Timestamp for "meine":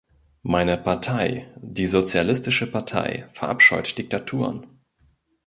0.41-0.79